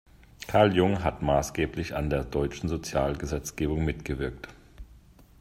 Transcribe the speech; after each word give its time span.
Karl 0.47 0.75
Jung 0.75 1.03
hat 1.03 1.21
maßgeblich 1.21 1.93
an 1.93 2.09
der 2.09 2.23
deutschen 2.23 2.67
Sozialgesetzgebung 2.67 3.85
mitgewirkt. 3.85 4.47